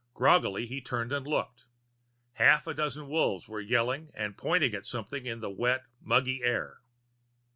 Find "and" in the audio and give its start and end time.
1.13-1.27, 4.15-4.35